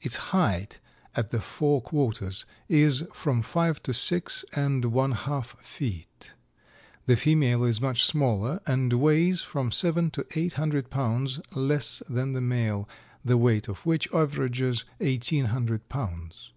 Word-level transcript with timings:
Its 0.00 0.14
height 0.30 0.78
at 1.16 1.30
the 1.30 1.40
fore 1.40 1.82
quarters 1.82 2.46
is 2.68 3.02
from 3.12 3.42
five 3.42 3.82
to 3.82 3.92
six 3.92 4.44
and 4.54 4.84
one 4.84 5.10
half 5.10 5.60
feet. 5.60 6.32
The 7.06 7.16
female 7.16 7.64
is 7.64 7.80
much 7.80 8.04
smaller 8.04 8.60
and 8.68 8.92
weighs 8.92 9.42
from 9.42 9.72
seven 9.72 10.12
to 10.12 10.24
eight 10.38 10.52
hundred 10.52 10.90
pounds 10.90 11.40
less 11.56 12.04
than 12.08 12.34
the 12.34 12.40
male, 12.40 12.88
the 13.24 13.36
weight 13.36 13.66
of 13.66 13.84
which 13.84 14.06
averages 14.14 14.84
eighteen 15.00 15.46
hundred 15.46 15.88
pounds. 15.88 16.52